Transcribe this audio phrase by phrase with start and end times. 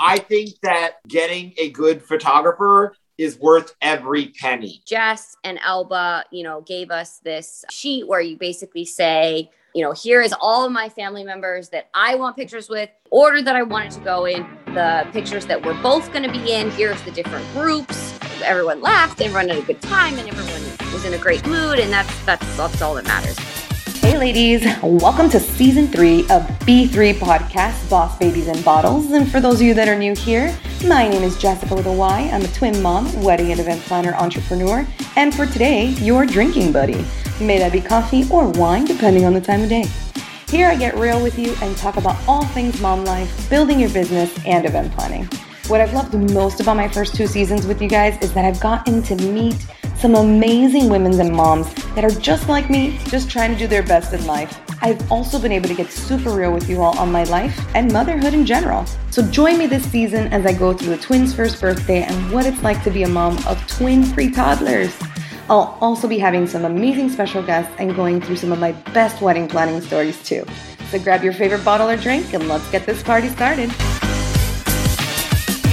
[0.00, 4.82] I think that getting a good photographer is worth every penny.
[4.86, 9.92] Jess and Elba, you know, gave us this sheet where you basically say, you know,
[9.92, 13.62] here is all of my family members that I want pictures with, order that I
[13.62, 16.70] wanted to go in, the pictures that we're both going to be in.
[16.72, 18.16] Here's the different groups.
[18.42, 21.92] Everyone laughed, everyone had a good time, and everyone was in a great mood, and
[21.92, 23.53] that's that's that's all that matters.
[24.24, 29.12] Ladies, welcome to season three of B3 Podcast Boss Babies and Bottles.
[29.12, 30.56] And for those of you that are new here,
[30.86, 32.30] my name is Jessica with a Y.
[32.32, 37.04] I'm a twin mom, wedding and event planner, entrepreneur, and for today, your drinking buddy.
[37.38, 39.84] May that be coffee or wine, depending on the time of day.
[40.48, 43.90] Here I get real with you and talk about all things mom life, building your
[43.90, 45.28] business, and event planning.
[45.68, 48.60] What I've loved most about my first two seasons with you guys is that I've
[48.60, 49.66] gotten to meet
[49.96, 53.82] some amazing women and moms that are just like me, just trying to do their
[53.82, 54.60] best in life.
[54.82, 57.92] I've also been able to get super real with you all on my life and
[57.92, 58.84] motherhood in general.
[59.10, 62.44] So join me this season as I go through the twins' first birthday and what
[62.44, 64.94] it's like to be a mom of twin pre toddlers.
[65.48, 69.22] I'll also be having some amazing special guests and going through some of my best
[69.22, 70.44] wedding planning stories too.
[70.90, 73.70] So grab your favorite bottle or drink and let's get this party started.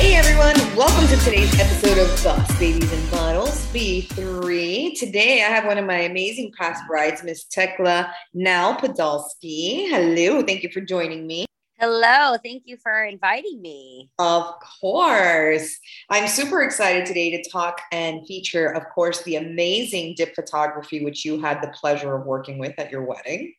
[0.01, 4.97] Hey everyone, welcome to today's episode of Boss Babies and Bottles B3.
[4.97, 9.89] Today I have one of my amazing past brides, Miss Tekla Now Podolsky.
[9.89, 11.45] Hello, thank you for joining me.
[11.77, 14.09] Hello, thank you for inviting me.
[14.17, 15.77] Of course.
[16.09, 21.23] I'm super excited today to talk and feature, of course, the amazing dip photography, which
[21.25, 23.53] you had the pleasure of working with at your wedding.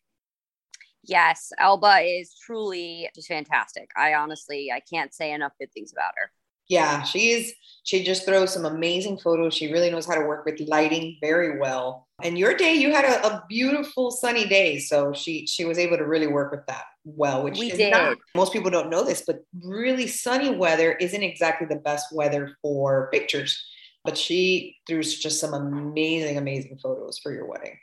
[1.05, 3.91] Yes, Elba is truly just fantastic.
[3.97, 6.31] I honestly, I can't say enough good things about her.
[6.69, 9.53] Yeah, she's she just throws some amazing photos.
[9.53, 12.09] She really knows how to work with lighting very well.
[12.23, 15.99] And your day, you had a, a beautiful sunny day, so she she was able
[15.99, 17.43] to really work with that well.
[17.43, 17.91] Which we did.
[17.91, 22.57] Not, most people don't know this, but really sunny weather isn't exactly the best weather
[22.63, 23.63] for pictures.
[24.05, 27.77] But she threw just some amazing, amazing photos for your wedding.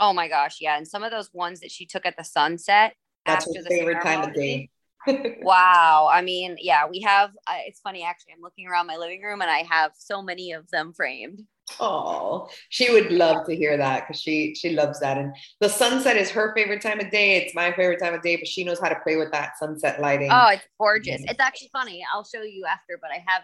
[0.00, 0.76] Oh my gosh, yeah.
[0.76, 2.94] And some of those ones that she took at the sunset.
[3.26, 4.70] That's her favorite time of day.
[5.42, 6.08] wow.
[6.10, 8.34] I mean, yeah, we have, uh, it's funny actually.
[8.34, 11.42] I'm looking around my living room and I have so many of them framed.
[11.80, 15.18] Oh, she would love to hear that because she she loves that.
[15.18, 17.36] And the sunset is her favorite time of day.
[17.36, 20.00] It's my favorite time of day, but she knows how to play with that sunset
[20.00, 20.30] lighting.
[20.30, 21.22] Oh, it's gorgeous.
[21.28, 22.02] It's actually funny.
[22.12, 23.42] I'll show you after, but I have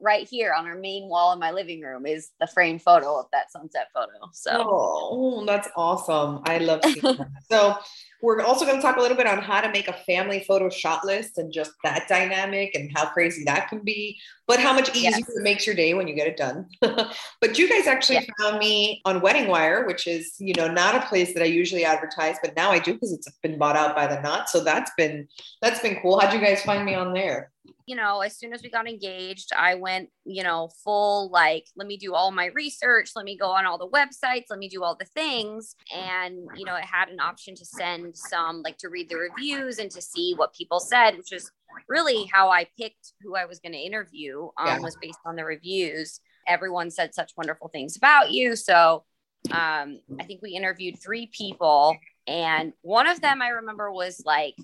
[0.00, 3.26] right here on our main wall in my living room is the framed photo of
[3.32, 4.30] that sunset photo.
[4.32, 6.40] So oh, that's awesome.
[6.44, 7.28] I love seeing that.
[7.50, 7.76] So
[8.22, 10.70] we're also going to talk a little bit on how to make a family photo
[10.70, 14.90] shot list and just that dynamic and how crazy that can be, but how much
[14.90, 15.28] easier yes.
[15.28, 16.66] it makes your day when you get it done.
[16.80, 18.32] but you guys actually yeah.
[18.40, 21.84] found me on Wedding Wire, which is, you know, not a place that I usually
[21.84, 24.48] advertise, but now I do because it's been bought out by the Knot.
[24.48, 25.28] So that's been
[25.60, 26.18] that's been cool.
[26.18, 27.52] How'd you guys find me on there?
[27.86, 31.86] You know, as soon as we got engaged, I went, you know, full like, let
[31.86, 34.82] me do all my research, let me go on all the websites, let me do
[34.82, 35.76] all the things.
[35.94, 39.78] And, you know, it had an option to send some, like to read the reviews
[39.78, 41.50] and to see what people said, which is
[41.88, 44.80] really how I picked who I was going to interview, um, yeah.
[44.80, 46.20] was based on the reviews.
[46.48, 48.56] Everyone said such wonderful things about you.
[48.56, 49.04] So
[49.52, 51.96] um, I think we interviewed three people.
[52.26, 54.56] And one of them I remember was like,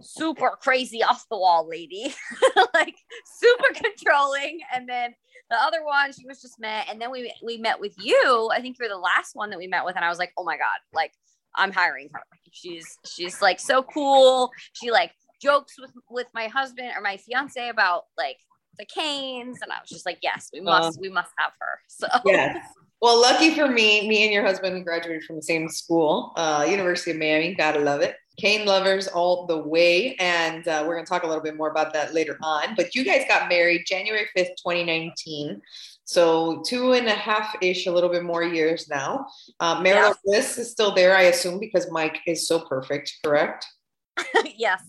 [0.00, 2.14] super crazy off the wall lady,
[2.74, 2.94] like
[3.40, 4.60] super controlling.
[4.74, 5.14] And then
[5.50, 6.86] the other one, she was just met.
[6.90, 8.50] And then we we met with you.
[8.52, 10.44] I think you're the last one that we met with, and I was like, oh
[10.44, 11.12] my god, like
[11.56, 12.20] I'm hiring her.
[12.52, 14.50] She's she's like so cool.
[14.74, 18.38] She like jokes with with my husband or my fiance about like
[18.78, 21.80] the canes, and I was just like, yes, we must uh, we must have her.
[21.88, 22.56] So yes.
[23.00, 27.12] Well, lucky for me, me and your husband graduated from the same school, uh, University
[27.12, 27.54] of Miami.
[27.54, 28.16] Gotta love it.
[28.38, 30.14] Cane lovers all the way.
[30.16, 32.74] And uh, we're going to talk a little bit more about that later on.
[32.76, 35.60] But you guys got married January 5th, 2019.
[36.04, 39.26] So two and a half ish, a little bit more years now.
[39.60, 40.14] Uh, marital yeah.
[40.24, 43.66] bliss is still there, I assume, because Mike is so perfect, correct?
[44.56, 44.82] yes.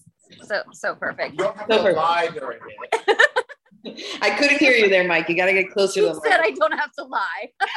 [0.44, 1.40] So, so perfect.
[1.42, 2.00] So perfect.
[4.22, 5.30] I couldn't hear you there, Mike.
[5.30, 6.02] You got to get closer.
[6.02, 7.52] You said I don't have to lie.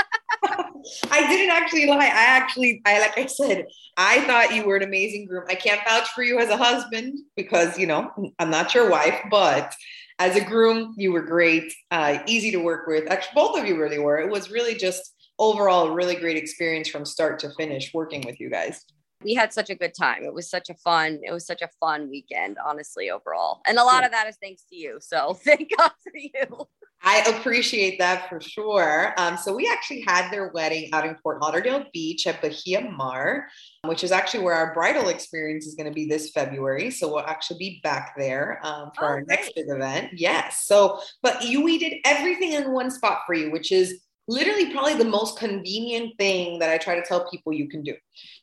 [1.11, 2.07] I didn't actually lie.
[2.07, 3.67] I actually, I like I said,
[3.97, 5.45] I thought you were an amazing groom.
[5.49, 9.21] I can't vouch for you as a husband because you know I'm not your wife,
[9.31, 9.75] but
[10.19, 13.11] as a groom, you were great, uh, easy to work with.
[13.11, 14.19] Actually, both of you really were.
[14.19, 18.39] It was really just overall a really great experience from start to finish working with
[18.39, 18.85] you guys
[19.25, 20.25] we had such a good time.
[20.25, 23.61] It was such a fun, it was such a fun weekend, honestly, overall.
[23.67, 24.99] And a lot of that is thanks to you.
[25.01, 26.67] So thank God for you.
[27.05, 29.13] I appreciate that for sure.
[29.19, 33.49] Um, so we actually had their wedding out in Fort Lauderdale Beach at Bahia Mar,
[33.85, 36.93] which is actually where our bridal experience is going to be this February.
[36.93, 40.11] So we'll actually be back there um, for Oh, our next big event.
[40.13, 40.65] Yes.
[40.65, 44.95] So, but you, we did everything in one spot for you, which is literally probably
[44.95, 47.95] the most convenient thing that I try to tell people you can do.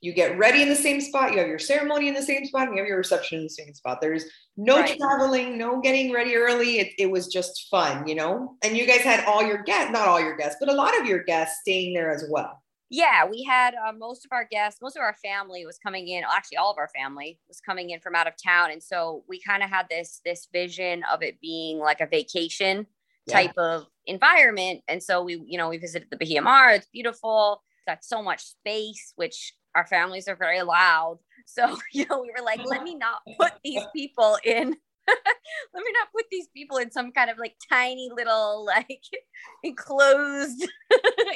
[0.02, 2.68] You get ready in the same spot, you have your ceremony in the same spot,
[2.68, 4.00] and you have your reception in the same spot.
[4.02, 4.26] There's
[4.58, 4.98] no Right.
[4.98, 6.80] traveling, no getting ready early.
[6.80, 8.58] It, it was just fun, you know?
[8.64, 11.06] And you guys had all your guests, not all your guests, but a lot of
[11.06, 12.62] your guests staying there as well.
[12.92, 16.24] Yeah, we had uh, most of our guests, most of our family was coming in.
[16.24, 19.40] Actually, all of our family was coming in from out of town, and so we
[19.40, 22.88] kind of had this this vision of it being like a vacation
[23.30, 23.42] Yeah.
[23.42, 24.82] type of environment.
[24.88, 26.72] And so we, you know, we visited the Bahia Mar.
[26.72, 27.62] It's beautiful.
[27.78, 31.20] It's got so much space, which our families are very loud.
[31.46, 34.68] So you know, we were like, let me not put these people in.
[35.08, 39.02] let me not put these people in some kind of like tiny little like
[39.64, 40.68] enclosed,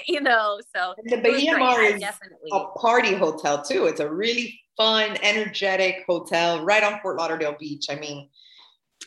[0.07, 0.59] you know.
[0.75, 1.57] So And the it was Bahia.
[1.57, 3.87] Mar is definitely a party hotel too.
[3.87, 7.87] It's a really fun, energetic hotel right on Fort Lauderdale Beach.
[7.89, 8.29] I mean,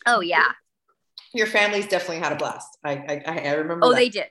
[0.07, 0.51] oh yeah
[1.35, 2.79] your families definitely had a blast.
[2.85, 3.87] I I, I remember.
[3.87, 3.97] oh that.
[3.97, 4.27] they did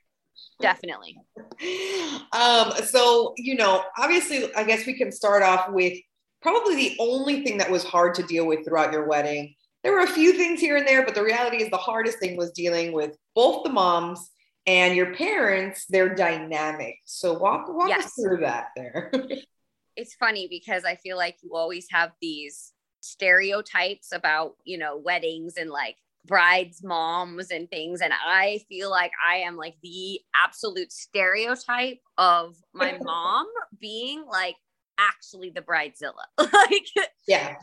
[0.62, 1.18] definitely
[2.33, 5.97] um, so you know, obviously, I guess we can start off with
[6.42, 9.56] probably the only thing that was hard to deal with throughout your wedding.
[9.83, 12.38] There were a few things here and there, but the reality is the hardest thing
[12.38, 14.30] was dealing with both the moms
[14.68, 16.95] and your parents, their dynamic.
[17.06, 19.12] So walk walk us through that there.
[19.95, 25.56] it's funny because I feel like you always have these stereotypes about, you know, weddings
[25.57, 30.92] and like brides moms and things and I feel like I am like the absolute
[30.92, 33.48] stereotype of my mom
[33.80, 34.56] being like
[34.98, 36.25] actually the bridezilla.
[36.38, 36.88] like
[37.27, 37.56] yeah.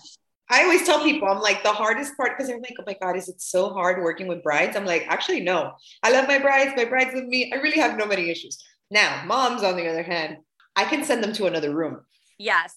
[0.51, 3.17] I always tell people, I'm like, the hardest part, because they're like, oh my God,
[3.17, 4.77] is it so hard working with brides?
[4.77, 5.73] I'm like, actually, no.
[6.03, 6.73] I love my brides.
[6.77, 7.51] My brides love me.
[7.55, 8.63] I really have no many issues.
[8.91, 10.37] Now, moms, on the other hand,
[10.77, 12.01] I can send them to another room.
[12.39, 12.75] Yes.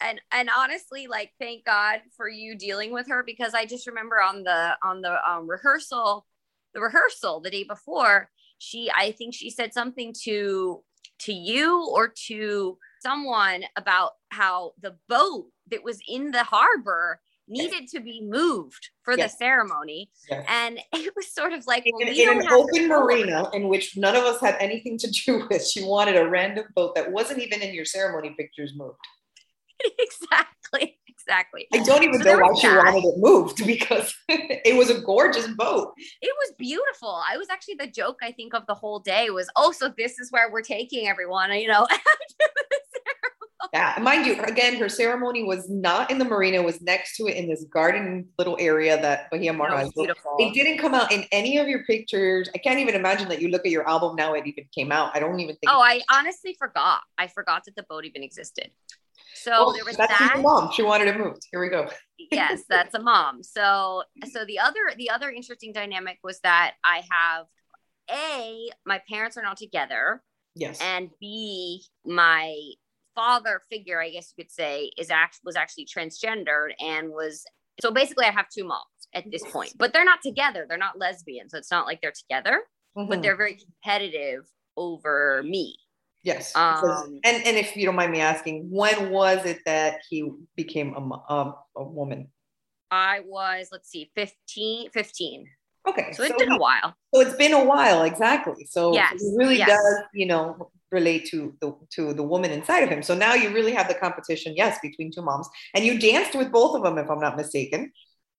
[0.00, 4.20] And and honestly, like thank God for you dealing with her because I just remember
[4.20, 6.26] on the on the um, rehearsal,
[6.74, 10.82] the rehearsal the day before, she I think she said something to
[11.20, 17.20] to you or to someone about how the boat that was in the harbor
[17.50, 19.32] needed to be moved for Yes.
[19.32, 20.10] the ceremony.
[20.30, 20.46] Yes.
[20.48, 23.96] And it was sort of like, well, in, we in an open marina in which
[23.96, 25.66] none of us had anything to do with.
[25.66, 28.98] She wanted a random boat that wasn't even in your ceremony pictures moved.
[29.98, 30.98] exactly.
[31.08, 31.66] Exactly.
[31.74, 35.46] I don't even So know why she wanted it moved because it was a gorgeous
[35.48, 35.92] boat.
[35.98, 37.22] it was beautiful.
[37.28, 40.18] I was actually the joke I think of the whole day was, oh, so this
[40.18, 41.86] is where we're taking everyone, you know.
[43.72, 47.28] Yeah, mind you, again, her ceremony was not in the marina; it was next to
[47.28, 49.92] it in this garden little area that Bahia Mar has.
[49.92, 50.36] beautiful.
[50.40, 52.48] It didn't come out in any of your pictures.
[52.52, 55.14] I can't even imagine that you look at your album now; it even came out.
[55.14, 55.70] I don't even think.
[55.70, 57.02] Oh, I honestly forgot.
[57.16, 58.70] I forgot that the boat even existed.
[59.42, 60.38] So Oh, there was that's that.
[60.42, 60.70] mom.
[60.72, 61.46] She wanted it moved.
[61.50, 61.88] Here we go.
[62.30, 63.42] yes, that's a mom.
[63.42, 64.02] So
[64.32, 67.46] so the other the other interesting dynamic was that I have
[68.10, 70.22] a my parents are not together,
[70.54, 70.80] Yes.
[70.82, 72.54] and b my
[73.14, 77.44] father figure, I guess you could say, is act was actually transgendered and was
[77.80, 78.84] so basically I have two moms
[79.14, 80.66] at this point, but they're not together.
[80.68, 82.62] They're not lesbians, so it's not like they're together,
[82.94, 83.22] but Mhm.
[83.22, 84.44] they're very competitive
[84.76, 85.76] over me.
[86.22, 86.54] Yes.
[86.54, 90.94] Um, and and if you don't mind me asking, when was it that he became
[90.94, 92.28] a mo- um, a woman?
[92.90, 95.46] I was, let's see, 15, 15.
[95.88, 96.94] Okay, So it's been a while.
[97.14, 98.66] so it's been a while, exactly.
[98.68, 99.68] So Yes, he really yes.
[99.68, 103.02] does, you know, relate to the to the woman inside of him.
[103.02, 106.52] So now you really have the competition, yes, between two moms, and you danced with
[106.52, 107.92] both of them, if I'm not mistaken.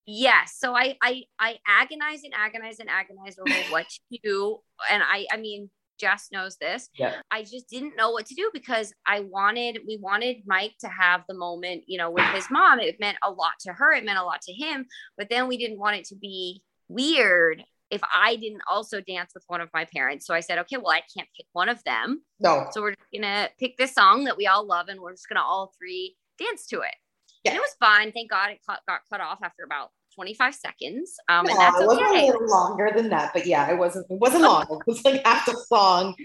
[0.06, 0.56] Yes.
[0.60, 4.60] So I I I agonize and agonize and agonize over what to do.
[4.90, 5.72] And I I mean
[6.02, 6.90] Jess knows this.
[6.98, 7.16] Yeah.
[7.30, 11.22] I just didn't know what to do because I wanted we wanted Mike to have
[11.30, 12.80] the moment, you know, with his mom.
[12.80, 15.58] It meant a lot to her, it meant a lot to him, but then we
[15.58, 19.86] didn't want it to be weird if I didn't also dance with one of my
[19.86, 20.26] parents.
[20.26, 22.24] So I said, okay, well, I can't pick one of them.
[22.40, 25.46] No, So we're gonna pick this song that we all love and we're just gonna
[25.46, 26.96] all three dance to it.
[27.44, 27.52] Yeah.
[27.52, 28.12] And it was fun.
[28.12, 29.90] Thank God it got cut off after about
[30.22, 31.16] 25 seconds.
[31.30, 32.28] Um, and that's it wasn't okay.
[32.28, 34.06] a little longer than that, but yeah, it wasn't.
[34.12, 34.68] It wasn't long.
[34.70, 36.16] It was like half the song,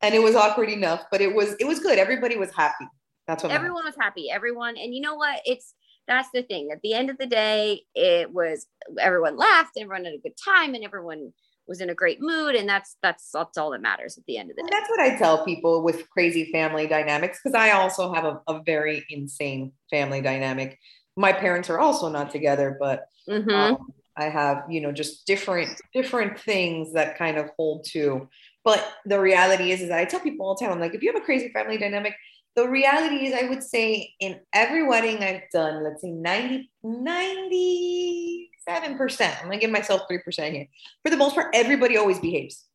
[0.00, 1.98] and it was awkward enough, but it was it was good.
[1.98, 2.86] Everybody was happy.
[3.26, 3.52] That's what.
[3.52, 4.30] Everyone was happy.
[4.30, 5.40] Everyone, and you know what?
[5.44, 5.74] It's
[6.08, 6.70] that's the thing.
[6.72, 8.66] At the end of the day, it was
[8.98, 11.34] everyone laughed, everyone had a good time, and everyone
[11.68, 12.54] was in a great mood.
[12.54, 14.76] And that's that's that's all that matters at the end of the And day.
[14.78, 18.62] that's what I tell people with crazy family dynamics because I also have a, a
[18.64, 20.78] very insane family dynamic.
[21.16, 23.54] My parents are also not together, but Mhm.
[23.54, 28.28] um, I have, you know, just different different things that kind of hold to.
[28.64, 31.02] But the reality is, is that I tell people all the time, I'm like, if
[31.02, 32.14] you have a crazy family dynamic,
[32.54, 39.36] the reality is, I would say in every wedding I've done, let's say 90, 97%,
[39.38, 40.66] I'm gonna give myself 3% here.
[41.02, 42.66] For the most part, everybody always behaves.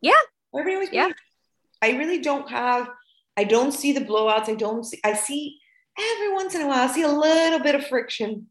[0.00, 0.12] Yeah.
[0.54, 1.08] Everybody always Yeah.
[1.08, 1.20] behaves.
[1.82, 2.88] I really don't have,
[3.36, 4.48] I don't see the blowouts.
[4.48, 5.58] I don't see, I see
[5.98, 8.46] every once in a while, I see a little bit of friction.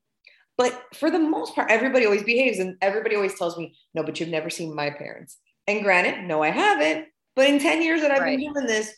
[0.58, 4.20] But for the most part, everybody always behaves and everybody always tells me, no, but
[4.20, 5.38] you've never seen my parents.
[5.68, 7.08] And granted, no, I haven't.
[7.36, 8.38] But in 10 years that I've Right.
[8.38, 8.94] been doing this,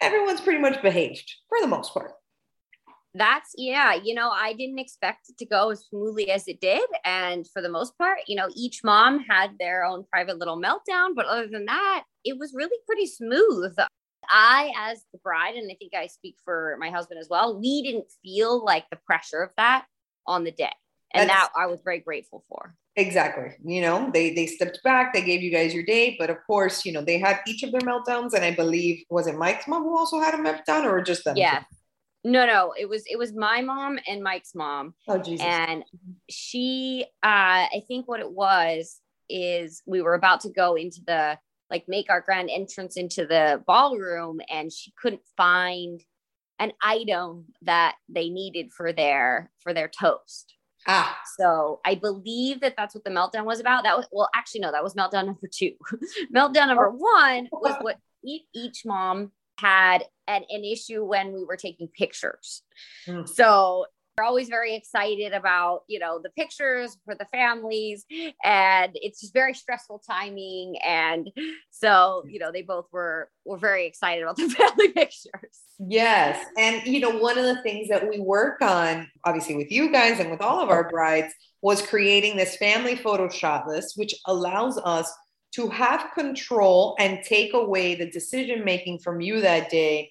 [0.00, 2.12] everyone's pretty much behaved for the most part.
[3.12, 6.88] That's yeah, you know, I didn't expect it to go as smoothly as it did.
[7.04, 11.14] And for the most part, you know, each mom had their own private little meltdown.
[11.16, 13.74] But other than that, it was really pretty smooth.
[14.30, 17.82] I, as the bride, and I think I speak for my husband as well, we
[17.82, 19.86] didn't feel like the pressure of that
[20.26, 20.72] on the day.
[21.12, 22.76] And That's- that I was very grateful for.
[22.96, 23.56] Exactly.
[23.64, 26.84] You know, they they stepped back, they gave you guys your date, but of course,
[26.84, 28.34] you know, they had each of their meltdowns.
[28.34, 31.36] And I believe was it Mike's mom who also had a meltdown or just them?
[31.36, 31.62] Yeah.
[32.24, 34.94] No, no, it was it was my mom and Mike's mom.
[35.08, 35.46] Oh Jesus.
[35.46, 35.84] and
[36.28, 41.38] she uh i think what it was is we were about to go into the
[41.70, 46.02] like make our grand entrance into the ballroom and she couldn't find
[46.58, 50.54] an item that they needed for their for their toast.
[50.86, 53.84] Ah, so i believe that that's what the meltdown was about.
[53.84, 55.72] That was well actually no that was meltdown number two.
[56.34, 61.56] Meltdown number one was what each, each mom had an, an issue when we were
[61.56, 62.62] taking pictures.
[63.06, 63.28] Mm.
[63.28, 63.86] so
[64.20, 68.04] we're always very excited about you know the pictures for the families
[68.44, 71.30] and it's just very stressful timing and
[71.70, 76.44] so you know they both were were very excited about the family pictures Yes.
[76.58, 80.20] And, you know, one of the things that we work on, obviously with you guys
[80.20, 84.76] and with all of our brides, was creating this family photo shot list, which allows
[84.78, 85.10] us
[85.54, 90.10] to have control and take away the decision making from you that day,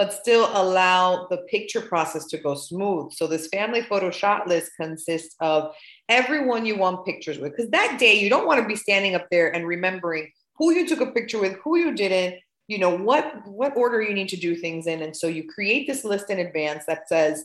[0.00, 3.12] but still allow the picture process to go smooth.
[3.12, 5.74] So, this family photo shot list consists of
[6.08, 7.54] everyone you want pictures with.
[7.54, 10.88] Because that day, you don't want to be standing up there and remembering who you
[10.88, 14.36] took a picture with, who you didn't you know what what order you need to
[14.36, 17.44] do things in and so you create this list in advance that says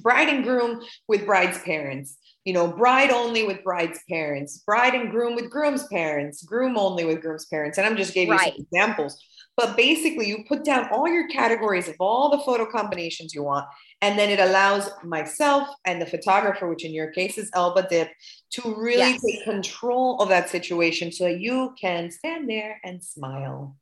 [0.00, 2.16] bride and groom with bride's parents.
[2.44, 7.04] You know bride only with bride's parents bride and groom with groom's parents groom only
[7.04, 7.78] with groom's parents.
[7.78, 9.16] And i'm just gave you some examples.
[9.56, 13.66] But basically you put down all your categories of all the photo combinations you want
[14.00, 18.10] and then it allows myself and the photographer which in your case is elba dip
[18.52, 19.22] to really Yes.
[19.22, 23.76] take control of that situation so that you can stand there and smile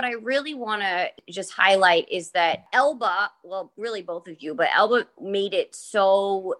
[0.00, 4.54] what I really want to just highlight is that Elba, well, really both of you,
[4.54, 6.54] but Elba made it so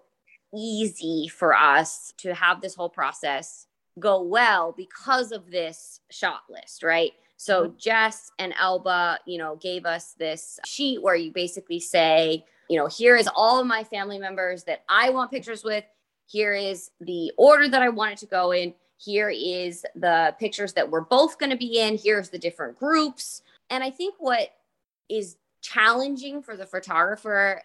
[0.55, 3.65] easy for us to have this whole process
[3.97, 7.13] go well because of this shot list, right?
[7.37, 7.77] So mm-hmm.
[7.79, 12.85] Jess and Elba, you know, gave us this sheet where you basically say, you know,
[12.85, 15.83] here is all of my family members that I want pictures with.
[16.27, 18.75] Here is the order that I want it to go in.
[19.03, 21.97] Here is the pictures that we're both going to be in.
[21.97, 23.41] Here's the different groups.
[23.69, 24.49] And I think what
[25.09, 27.61] is challenging for the photographer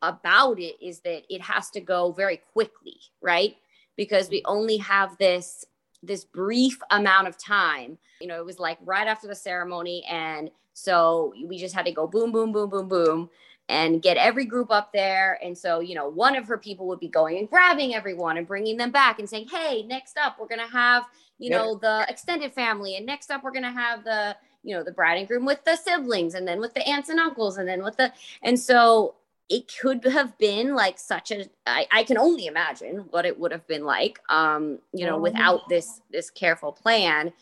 [0.00, 3.56] about it is that it has to go very quickly, right?
[3.96, 5.64] Because we only have this
[6.04, 7.96] this brief amount of time.
[8.20, 11.92] You know, it was like right after the ceremony and so we just had to
[11.92, 13.30] go boom boom boom boom boom
[13.72, 15.38] and get every group up there.
[15.42, 18.46] And so, you know, one of her people would be going and grabbing everyone and
[18.46, 21.06] bringing them back and saying, "Hey, next up we're going to have,
[21.38, 21.60] you Yep.
[21.60, 24.92] know, the extended family and next up we're going to have the you know the
[24.92, 27.82] bride and groom with the siblings and then with the aunts and uncles and then
[27.82, 28.12] with the
[28.42, 29.14] and so
[29.48, 33.50] it could have been like such a I, I can only imagine what it would
[33.52, 35.20] have been like um you know Oh.
[35.20, 37.32] without this this careful plan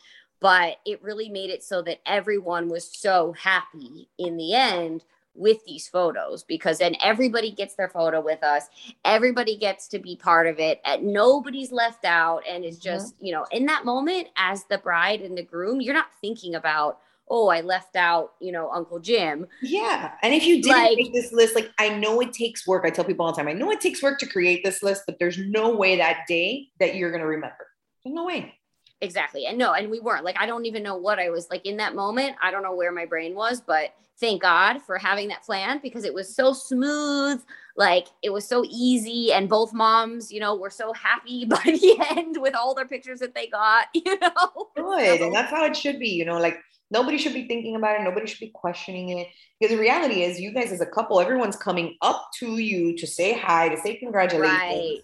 [0.40, 5.04] but it really made it so that everyone was so happy in the end
[5.40, 8.66] with these photos because then everybody gets their photo with us
[9.04, 12.96] everybody gets to be part of it and nobody's left out and it's mm-hmm.
[12.96, 16.54] just you know in that moment as the bride and the groom you're not thinking
[16.54, 20.12] about oh i left out you know uncle jim Yeah.
[20.22, 22.84] And if you didn't Like- make this list, like I know it takes work.
[22.84, 25.04] I tell people all the time, I know it takes work to create this list,
[25.06, 27.66] but there's no way that day that you're going to remember.
[28.04, 28.54] There's no way.
[29.00, 31.64] Exactly and no and we weren't like i don't even know what i was like
[31.64, 35.28] in that moment i don't know where my brain was but thank god for having
[35.28, 37.40] that plan because it was so smooth
[37.76, 41.96] like it was so easy and both moms you know were so happy by the
[42.10, 45.20] end with all their pictures that they got you know Good.
[45.20, 46.08] And that's how it should be.
[46.08, 46.58] You know, like
[46.90, 48.04] nobody should be thinking about it.
[48.04, 49.28] Nobody should be questioning it.
[49.58, 53.06] Because the reality is, you guys as a couple, everyone's coming up to you to
[53.06, 54.60] say hi, to say congratulations.
[54.60, 54.98] right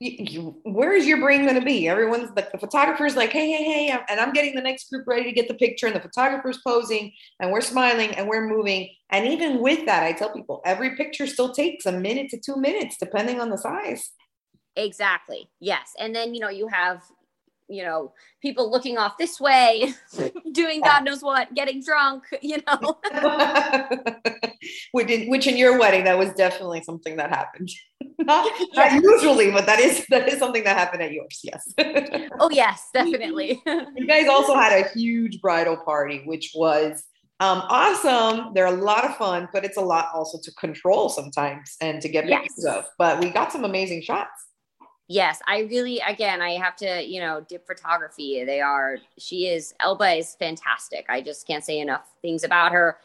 [0.00, 1.86] you, you, where is your brain going to be?
[1.86, 5.24] Everyone's like the photographer's like, hey, hey, hey, and I'm getting the next group ready
[5.24, 8.88] to get the picture, and the photographer's posing, and we're smiling and we're moving.
[9.10, 12.56] And even with that, I tell people every picture still takes a minute to two
[12.56, 14.10] minutes, depending on the size.
[14.76, 15.50] Exactly.
[15.60, 15.92] Yes.
[15.98, 17.02] And then, you know, you have,
[17.70, 18.12] you know,
[18.42, 19.94] people looking off this way,
[20.52, 22.98] doing God knows what, getting drunk, you know.
[24.92, 27.70] which, in, which in your wedding, that was definitely something that happened.
[28.18, 31.40] not, not usually, but that is that is something that happened at yours.
[31.42, 31.72] Yes.
[32.40, 33.62] oh yes, definitely.
[33.66, 37.04] you guys also had a huge bridal party, which was
[37.40, 38.52] um, awesome.
[38.52, 42.08] They're a lot of fun, but it's a lot also to control sometimes and to
[42.08, 42.42] get yes.
[42.42, 42.84] pictures of.
[42.98, 44.49] But we got some amazing shots
[45.10, 49.74] yes i really again i have to you know dip photography they are she is
[49.80, 51.04] elba is fantastic.
[51.08, 52.96] I just can't say enough things about her.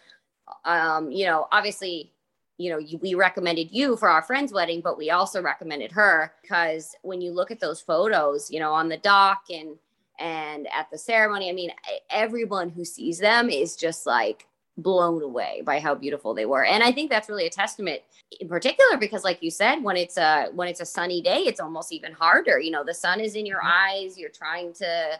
[0.65, 2.13] Um you know obviously
[2.57, 6.31] you know you, we recommended you for our friend's wedding but we also recommended her
[6.43, 9.75] because when you look at those photos you know on the dock and
[10.19, 11.71] and at the ceremony i mean
[12.11, 14.45] everyone who sees them is just like
[14.77, 18.01] blown away by how beautiful they were and i think that's really a testament
[18.41, 21.61] in particular because like you said when it's a when it's a sunny day it's
[21.61, 24.03] almost even harder you know the sun is in your mm-hmm.
[24.03, 25.19] eyes you're trying to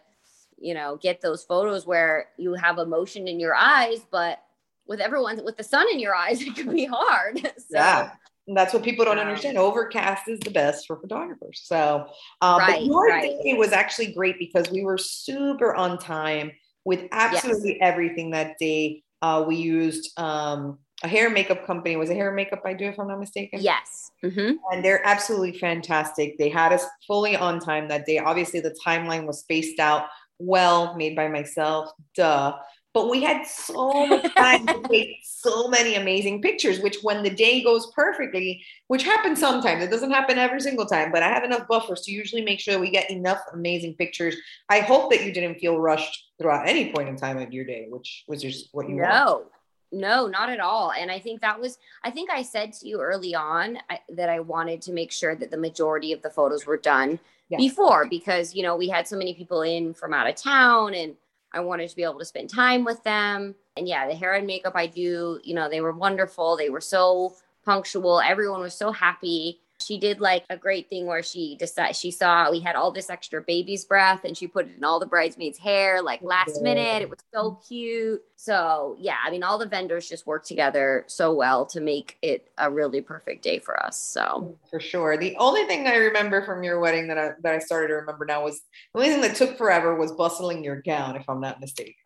[0.59, 4.43] you know get those photos where you have emotion in your eyes but
[4.87, 8.11] with everyone with the sun in your eyes it can be hard so yeah
[8.47, 9.57] and that's what people don't understand.
[9.57, 11.61] Overcast is the best for photographers.
[11.63, 12.07] So,
[12.41, 13.35] um, right, but your right.
[13.43, 16.51] day was actually great because we were super on time
[16.83, 17.79] with absolutely yes.
[17.81, 19.03] everything that day.
[19.25, 21.95] Uh, we used um, a hair makeup company.
[21.95, 23.59] Was a hair makeup I do, if I'm not mistaken?
[23.59, 24.11] Yes.
[24.23, 24.57] Mm-hmm.
[24.71, 26.37] And they're absolutely fantastic.
[26.37, 28.19] They had us fully on time that day.
[28.19, 30.05] Obviously, the timeline was spaced out
[30.37, 31.89] well, made by myself.
[32.15, 32.55] Duh.
[32.95, 37.29] But we had so much time to take so many amazing pictures, which when the
[37.29, 41.43] day goes perfectly, which happens sometimes, it doesn't happen every single time, but I have
[41.43, 44.37] enough buffers to usually make sure we get enough amazing pictures.
[44.69, 47.87] I hope that you didn't feel rushed throughout any point in time of your day,
[47.89, 49.03] which was just what you no.
[49.03, 49.45] Want.
[49.91, 50.93] No, not at all.
[50.93, 54.29] And I think that was, I think I said to you early on I, that
[54.29, 57.57] I wanted to make sure that the majority of the photos were done yeah.
[57.57, 61.15] before because, you know, we had so many people in from out of town and
[61.55, 63.55] I wanted to be able to spend time with them.
[63.77, 66.57] And yeah, the hair and makeup I do, you know, they were wonderful.
[66.57, 68.19] They were so punctual.
[68.19, 72.49] Everyone was so happy she did like a great thing where she decided she saw
[72.49, 75.57] we had all this extra baby's breath and she put it in all the bridesmaids
[75.57, 77.01] hair like last minute.
[77.01, 77.67] It was so mm-hmm.
[77.67, 78.21] cute.
[78.35, 82.49] So yeah i mean all the vendors just worked together so well to make it
[82.57, 84.57] a really perfect day for us so.
[84.69, 85.17] For sure.
[85.17, 88.25] The only thing i remember from your wedding that i that i started to remember
[88.25, 88.61] now was
[88.93, 92.04] the only thing that took forever was bustling your gown if i'm not mistaken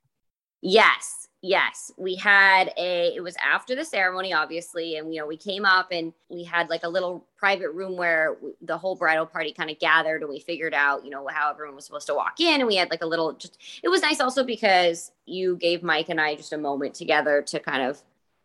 [0.62, 1.92] yes yes.
[1.98, 5.90] We had a it was after the ceremony obviously and you know we came up
[5.92, 9.80] and we had like a little private room where the whole bridal party kind of
[9.80, 12.68] gathered and we figured out you know how everyone was supposed to walk in and
[12.68, 16.20] we had like a little just it was nice also because you gave mike and
[16.20, 18.02] i just a moment together to kind of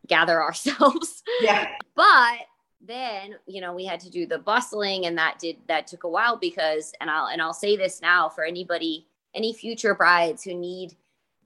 [0.07, 1.23] gather ourselves.
[1.41, 1.69] Yeah.
[1.95, 2.39] But
[2.87, 6.09] then you know we had to do the bustling and that did that took a
[6.09, 10.53] while because and i'll and i'll say this now for anybody any future brides who
[10.53, 10.95] need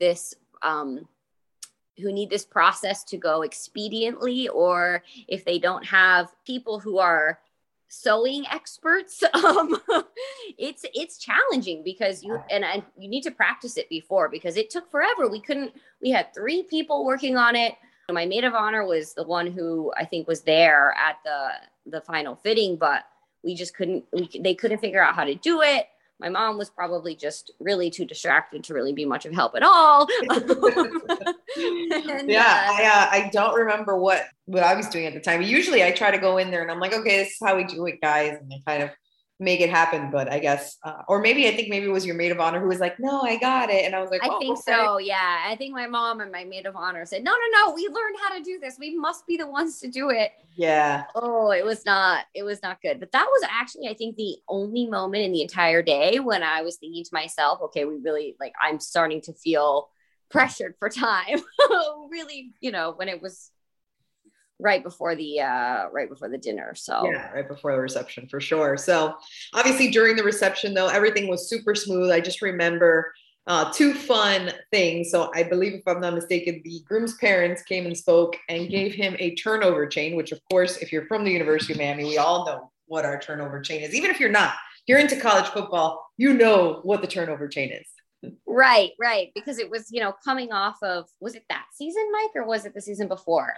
[0.01, 1.07] this um
[1.99, 7.41] who need this process to go expediently or if they don't have people who are
[7.89, 9.77] sewing experts um,
[10.59, 14.71] it's it's challenging because you and, and you need to practice it before because it
[14.71, 15.29] took forever.
[15.29, 17.75] We couldn't we had three people working on it.
[18.11, 21.49] My maid of honor was the one who i think was there at the
[21.91, 23.05] the final fitting but
[23.43, 25.89] we just couldn't we, they couldn't figure out how to do it
[26.21, 29.63] my mom was probably just really too distracted to really be much of help at
[29.63, 30.09] all.
[30.29, 30.41] and,
[32.29, 35.43] yeah, uh, I, uh, I don't remember what what I was doing at the time.
[35.43, 37.65] Usually, I try to go in there and I'm like, okay, this is how we
[37.65, 38.91] do it, guys, and I kind of
[39.41, 40.11] make it happen.
[40.11, 42.61] But I guess, uh, or maybe I think maybe it was your maid of honor
[42.61, 44.73] who was like, "No, I got it," and I was like, "I oh, think okay.
[44.73, 47.75] so." Yeah, I think my mom and my maid of honor said, "No, no, no,
[47.75, 48.77] we learned how to do this.
[48.79, 51.05] We must be the ones to do it." Yeah.
[51.15, 52.25] Oh, it was not.
[52.35, 53.01] It was not good.
[53.01, 56.63] But that was actually, I think, the only moment in the entire day when I
[56.63, 58.53] was thinking to myself, "Okay, we really like.
[58.63, 59.91] I'm starting to feel."
[60.31, 61.41] pressured for time
[62.11, 63.51] really you know when it was
[64.61, 68.41] right before the uh right before the dinner so yeah right before the reception for
[68.41, 69.15] sure so
[69.55, 73.13] obviously during the reception though everything was super smooth i just remember
[73.49, 75.11] uh, two fun things.
[75.11, 78.93] So I believe, if I'm not mistaken, the groom's parents came and spoke and gave
[78.93, 82.19] him a turnover chain, which, of course, if you're from the University of Miami, we
[82.19, 83.95] all know what our turnover chain is.
[83.95, 84.53] Even if you're not,
[84.87, 88.33] you're into college football, you know what the turnover chain is.
[88.47, 89.31] Right, right.
[89.35, 92.67] Because it was, you know, coming off of, was it that season, Mike, or was
[92.67, 93.55] it the season before?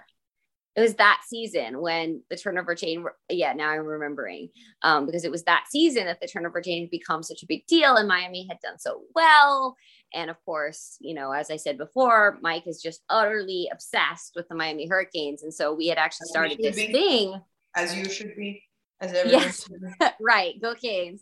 [0.81, 4.49] It was that season when the turnover chain yeah now i'm remembering
[4.83, 7.66] um, because it was that season that the turnover chain had become such a big
[7.66, 9.77] deal and miami had done so well
[10.14, 14.49] and of course you know as i said before mike is just utterly obsessed with
[14.49, 16.93] the miami hurricanes and so we had actually started this be.
[16.93, 17.40] thing
[17.75, 18.62] As you should be.
[19.01, 19.62] As everyone Yes.
[19.64, 20.07] should be.
[20.21, 21.21] right go canes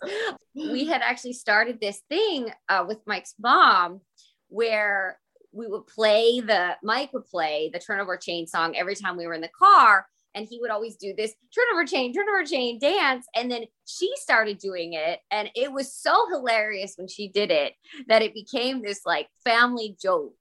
[0.54, 4.00] we had actually started this thing uh, with mike's mom
[4.48, 5.18] where
[5.52, 9.34] we would play the mike would play the turnover chain song every time we were
[9.34, 13.50] in the car and he would always do this turnover chain turnover chain dance and
[13.50, 17.74] then she started doing it and it was so hilarious when she did it
[18.06, 20.34] that it became this like family joke.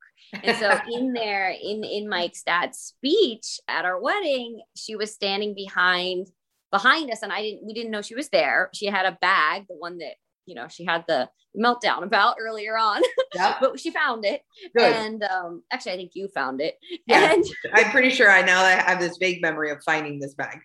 [0.43, 5.55] And so in there in in mike's dad's speech at our wedding she was standing
[5.55, 6.27] behind
[6.69, 8.69] behind us and i didn't we didn't know she was there.
[8.73, 10.15] She had a bag the one that
[10.47, 13.01] you know she had the meltdown about earlier on
[13.35, 14.41] but she found it.
[14.75, 14.93] Good.
[14.93, 16.75] and um actually i think you found it.
[17.05, 17.31] Yeah.
[17.33, 20.59] and I'm pretty sure I now I have this vague memory of finding this bag.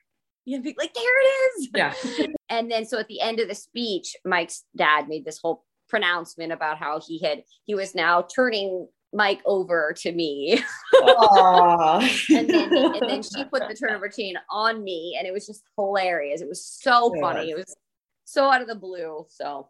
[0.44, 1.68] you'd like there it is.
[1.74, 1.94] Yeah.
[2.48, 6.52] and then so at the end of the speech mike's dad made this whole pronouncement
[6.52, 10.62] about how he had he was now turning mike over to me.
[12.30, 15.62] And then and then she put the turnover chain on me and it was just
[15.76, 16.40] hilarious.
[16.40, 17.50] It was so funny.
[17.50, 17.76] It was
[18.32, 19.68] so out of the blue so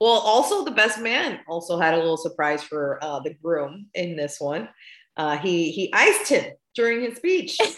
[0.00, 4.16] Well, also the best man also had a little surprise for uh, the groom in
[4.16, 4.68] this one.
[5.16, 7.56] Uh, he he iced him during his speech.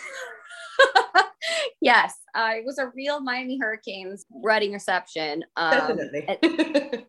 [1.81, 6.23] yes uh, it was a real miami hurricanes wedding reception um, Definitely.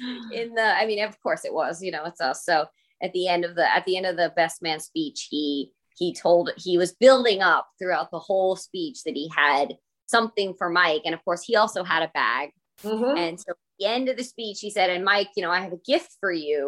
[0.32, 2.66] in the i mean of course it was you know it's us so
[3.02, 6.14] at the end of the at the end of the best man speech he he
[6.14, 9.74] told he was building up throughout the whole speech that he had
[10.12, 12.50] something for mike and of course he also had a bag
[12.84, 13.16] Mhm.
[13.24, 15.60] and so at the end of the speech he said and mike you know i
[15.60, 16.62] have a gift for you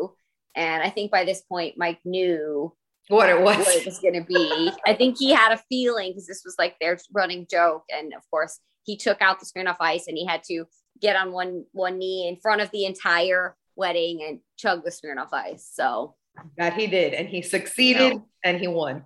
[0.54, 2.72] and i think by this point mike knew
[3.09, 3.59] What it was.
[3.59, 4.46] what it was going to be.
[4.90, 8.22] I think he had a feeling because this was like their running joke, and of
[8.33, 8.54] course
[8.88, 10.64] he took out the screen off ice and he had to
[11.04, 15.33] get on one one knee in front of the entire wedding and chug the Smirnoff
[15.48, 15.64] Ice.
[15.78, 16.14] So
[16.57, 18.26] That he did, and he succeeded, No.
[18.46, 19.04] and he won.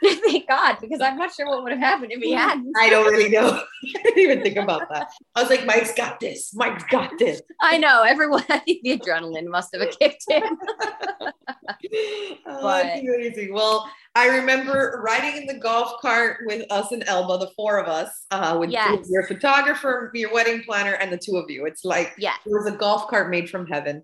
[0.24, 2.72] thank God because I'm not sure what would have happened if he hadn't.
[2.78, 3.48] I don't really know.
[3.96, 5.08] I didn't even think about that.
[5.34, 6.54] I was like, Mike's got this.
[6.54, 7.42] Mike's got this.
[7.60, 8.44] I know everyone.
[8.48, 10.42] I think the adrenaline must have kicked in.
[12.46, 13.52] oh, But- amazing.
[13.52, 17.86] Well, I remember riding in the golf cart with us and Elba, the four of
[17.88, 19.06] us, uh, with Yes.
[19.10, 21.66] your photographer, your wedding planner, and the two of you.
[21.66, 24.02] It's like Yes, it was a golf cart made from heaven.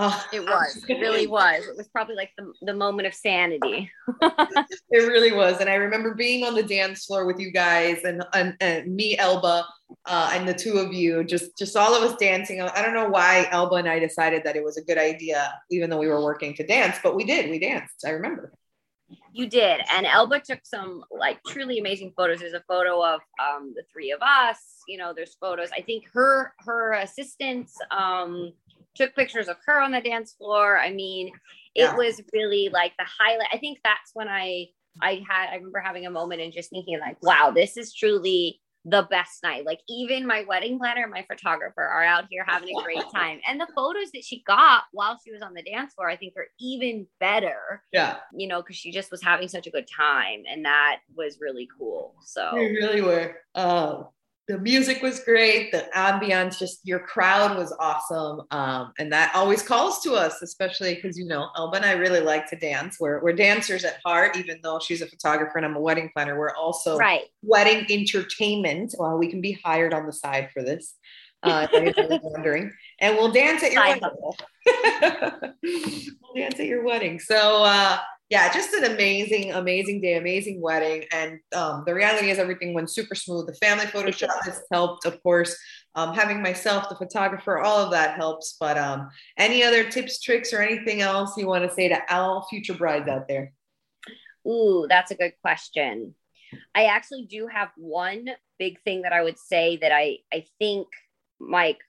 [0.00, 0.84] Uh, it was.
[0.88, 1.66] It really was.
[1.66, 3.90] It was probably like the, the moment of sanity.
[4.90, 5.60] It really was.
[5.60, 9.18] And I remember being on the dance floor with you guys and, and, and me,
[9.18, 9.66] Elba,
[10.06, 12.62] uh, and the two of you, just, just all of us dancing.
[12.62, 15.90] I don't know why Elba and I decided that it was a good idea, even
[15.90, 17.50] though we were working to dance, but we did.
[17.50, 18.06] We danced.
[18.06, 18.52] I remember.
[19.32, 19.80] You did.
[19.92, 22.38] And Elba took some like truly amazing photos.
[22.38, 24.58] There's a photo of um, the three of us.
[24.86, 25.70] You know, there's photos.
[25.76, 28.52] I think her her assistants um,
[28.94, 30.78] took pictures of her on the dance floor.
[30.78, 31.28] I mean,
[31.74, 31.96] it Yeah.
[31.96, 33.48] was really like the highlight.
[33.52, 34.68] I think that's when I
[35.00, 38.60] I had I remember having a moment and just thinking like, wow, this is truly
[38.84, 39.66] the best night.
[39.66, 43.40] Like even my wedding planner and my photographer are out here having a great time.
[43.46, 46.34] And the photos that she got while she was on the dance floor, I think
[46.36, 50.42] are even better Yeah, you know, because she just was having such a good time,
[50.50, 52.14] and that was really cool.
[52.22, 53.36] So we really were.
[53.54, 54.04] Uh,
[54.48, 55.70] the music was great.
[55.72, 58.40] The ambiance, just your crowd was awesome.
[58.50, 62.20] Um, and that always calls to us, especially because, you know, Elba and I really
[62.20, 62.96] like to dance.
[62.98, 66.38] We're, we're dancers at heart, even though she's a photographer and I'm a wedding planner.
[66.38, 68.94] We're also right, wedding entertainment.
[68.98, 70.94] Well, we can be hired on the side for this.
[71.42, 71.68] Uh,
[72.22, 74.02] wondering, and we'll dance at your wedding.
[75.62, 77.20] we'll dance at your wedding.
[77.20, 77.98] So, uh,
[78.30, 81.04] yeah, just an amazing, amazing day, amazing wedding.
[81.12, 83.46] And um, the reality is, everything went super smooth.
[83.46, 85.56] The family Photoshop has helped, of course.
[85.94, 88.56] Um, having myself, the photographer, all of that helps.
[88.60, 92.46] But um, any other tips, tricks, or anything else you want to say to all
[92.48, 93.52] future brides out there?
[94.48, 96.14] ooh, that's a good question.
[96.74, 100.88] I actually do have one big thing that I would say that I I think
[101.38, 101.80] Mike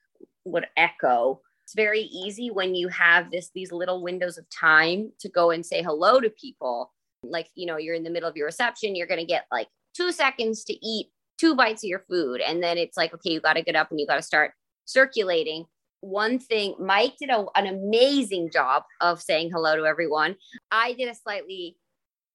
[0.45, 1.41] would echo.
[1.69, 5.63] It's very easy when you have this these little windows of time to go and
[5.63, 6.91] say hello to people.
[7.21, 9.67] Like, you know, you're in the middle of your reception, you're going to get like
[9.95, 13.39] 2 seconds to eat two bites of your food and then it's like okay, you
[13.39, 14.53] got to get up and you got to start
[14.86, 15.65] circulating.
[16.01, 20.38] One thing, Mike did a, an amazing job of saying hello to everyone.
[20.71, 21.77] I did a slightly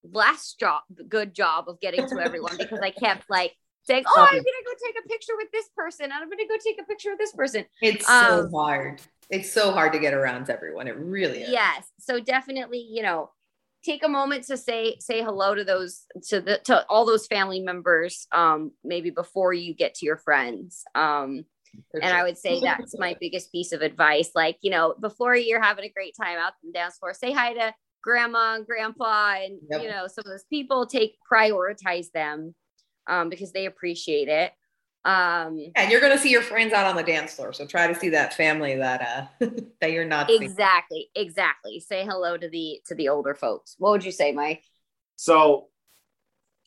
[0.05, 3.53] less job, good job of getting to everyone because I kept like
[3.85, 6.11] saying, "Oh, I'm gonna go take a picture with this person.
[6.13, 9.01] I'm gonna go take a picture with this person." It's so Um, hard.
[9.31, 10.87] It's so hard to get around to everyone.
[10.89, 11.49] It really is.
[11.51, 11.85] Yes.
[11.99, 13.31] So definitely, you know,
[13.85, 17.61] take a moment to say say hello to those to the to all those family
[17.61, 21.45] members um maybe before you get to your friends um
[21.91, 22.19] For and sure.
[22.19, 24.31] I would say that's my biggest piece of advice.
[24.35, 27.33] Like, you know, before you're having a great time out in the dance floor, say
[27.33, 29.83] hi to grandma and grandpa and, Yep.
[29.83, 32.55] you know, some of those people take prioritize them
[33.07, 34.53] um, because they appreciate it.
[35.07, 37.95] Um, and you're gonna see your friends out on the dance floor, so try to
[37.95, 39.47] see that family that uh
[39.81, 40.43] that you're not seeing.
[40.43, 41.11] exactly.
[41.15, 41.79] Exactly.
[41.81, 43.75] Say hello to the, to the older folks.
[43.79, 44.63] What would you say, Mike?
[45.17, 45.69] So,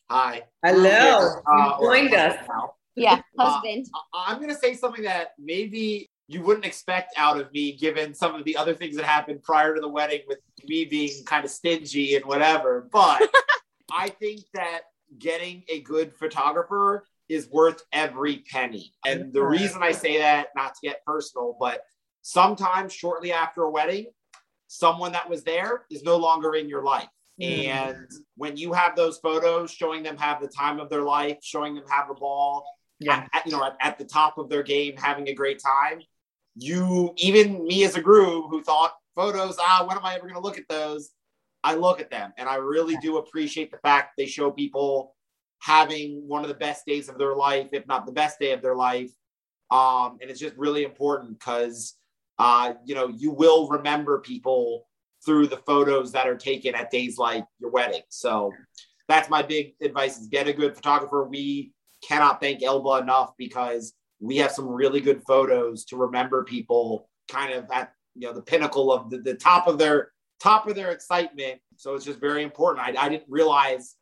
[0.10, 0.43] hi.
[0.63, 2.38] Hello, Uh, you or joined us.
[2.47, 2.73] now.
[2.95, 3.21] Yeah.
[3.39, 3.86] Uh, Husband.
[4.13, 8.13] I- I'm going to say something that maybe you wouldn't expect out of me, given
[8.13, 11.43] some of the other things that happened prior to the wedding with me being kind
[11.45, 12.88] of stingy and whatever.
[12.91, 13.30] But
[13.91, 14.82] I think that
[15.17, 18.93] getting a good photographer is worth every penny.
[19.06, 21.82] And the reason I say that, not to get personal, but
[22.22, 24.08] sometimes shortly after a wedding,
[24.67, 27.08] someone that was there is no longer in your life.
[27.41, 27.65] Mm.
[27.67, 31.76] And when you have those photos showing them have the time of their life, showing
[31.76, 32.65] them have a ball,
[33.00, 33.28] Yeah.
[33.34, 36.02] at, you know, at, at the top of their game, having a great time.
[36.56, 40.34] You, even me as a groom who thought photos, ah, when am I ever going
[40.34, 41.10] to look at those?
[41.67, 45.13] I look at them and I really do appreciate the fact they show people
[45.60, 48.62] having one of the best days of their life, if not the best day of
[48.62, 49.12] their life.
[49.69, 51.95] Um, and it's just really important because,
[52.39, 54.88] uh, you know, you will remember people
[55.25, 58.03] through the photos that are taken at days like your wedding.
[58.08, 58.53] So
[59.10, 61.25] that's my big advice is get a good photographer.
[61.25, 67.10] We cannot thank Elba enough because we have some really good photos to remember people
[67.30, 70.76] kind of at you know the pinnacle of the, the top of their top of
[70.76, 71.62] their excitement.
[71.76, 72.86] So it's just very important.
[72.86, 73.95] I, I didn't realize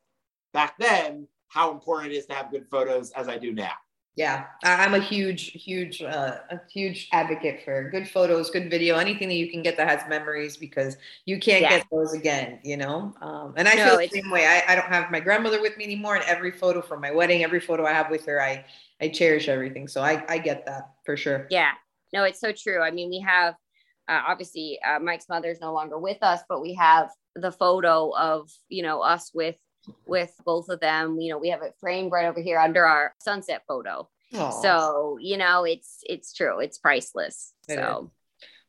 [0.53, 3.73] back then how important it is to have good photos as I do now.
[4.15, 8.95] Yeah, I- I'm a huge, huge, uh, a huge advocate for good photos, good video,
[8.95, 10.95] anything that you can get that has memories because
[11.25, 11.69] you can't Yeah.
[11.69, 13.13] get those again, you know.
[13.21, 14.45] Um, and I No, feel the same way.
[14.45, 17.43] I, I don't have my grandmother with me anymore, and every photo from my wedding,
[17.43, 18.63] every photo I have with her, I
[19.01, 19.87] I cherish everything.
[19.89, 21.47] So I I get that for sure.
[21.49, 21.71] Yeah,
[22.13, 22.81] no, it's so true.
[22.81, 23.55] I mean, we have
[24.07, 28.15] uh, obviously uh, Mike's mother is no longer with us, but we have the photo
[28.15, 29.57] of you know us with
[30.05, 31.19] with both of them.
[31.19, 34.09] You know, we have it framed right over here under our sunset photo.
[34.35, 34.49] Aw.
[34.61, 36.59] So you know, it's it's true.
[36.59, 37.53] It's priceless.
[37.67, 38.11] It so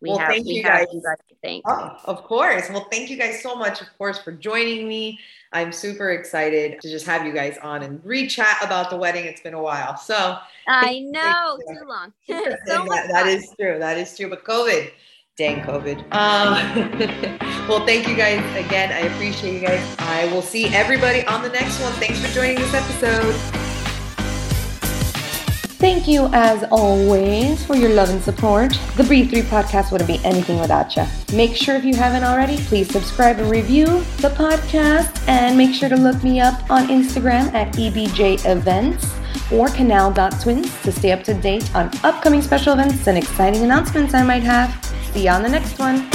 [0.00, 0.86] we Well, have thank we you guys.
[0.92, 1.64] you guys to thank.
[1.66, 2.68] Oh, of course.
[2.68, 5.18] Well, thank you guys so much, of course, for joining me.
[5.52, 9.24] I'm super excited to just have you guys on and re-chat about the wedding.
[9.24, 9.96] It's been a while.
[9.96, 10.36] So
[10.68, 11.78] I know, you.
[11.78, 12.12] too long.
[12.66, 13.28] So much that, that fun.
[13.28, 13.78] is true.
[13.78, 14.28] That is true.
[14.28, 14.90] But COVID,
[15.36, 16.00] dang COVID.
[16.12, 16.56] Um,
[17.68, 18.90] well, thank you guys again.
[18.90, 19.96] I appreciate you guys.
[19.98, 21.92] I will see everybody on the next one.
[21.94, 23.55] Thanks for joining this episode.
[25.78, 28.70] Thank you, as always, for your love and support.
[28.96, 31.04] The B3 podcast wouldn't be anything without you.
[31.34, 35.22] Make sure if you haven't already, please subscribe and review the podcast.
[35.28, 39.14] And make sure to look me up on Instagram at EBJ Events
[39.52, 44.22] or canal.twins to stay up to date on upcoming special events and exciting announcements I
[44.22, 44.82] might have.
[45.12, 46.08] See you on the next one.